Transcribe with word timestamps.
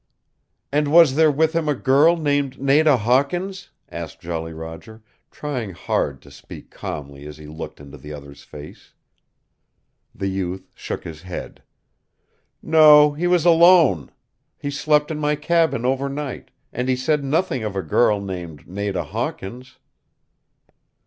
"And 0.71 0.87
was 0.87 1.13
there 1.13 1.29
with 1.29 1.53
him 1.53 1.69
a 1.69 1.75
girl 1.75 2.17
named 2.17 2.59
Nada 2.59 2.97
Hawkins?" 2.97 3.69
asked 3.87 4.19
Jolly 4.19 4.51
Roger, 4.51 5.03
trying 5.29 5.73
hard 5.73 6.23
to 6.23 6.31
speak 6.31 6.71
calmly 6.71 7.27
as 7.27 7.37
he 7.37 7.45
looked 7.45 7.79
into 7.79 7.99
the 7.99 8.11
other's 8.11 8.41
face. 8.41 8.95
The 10.15 10.25
youth 10.25 10.65
shook 10.73 11.03
his 11.03 11.21
head. 11.21 11.61
"No, 12.63 13.11
he 13.11 13.27
was 13.27 13.45
alone. 13.45 14.09
He 14.57 14.71
slept 14.71 15.11
in 15.11 15.19
my 15.19 15.35
cabin 15.35 15.85
overnight, 15.85 16.49
and 16.73 16.89
he 16.89 16.95
said 16.95 17.23
nothing 17.23 17.63
of 17.63 17.75
a 17.75 17.83
girl 17.83 18.19
named 18.19 18.67
Nada 18.67 19.03
Hawkins." 19.03 19.77